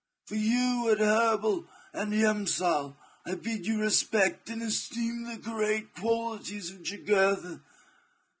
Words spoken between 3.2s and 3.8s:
I bid you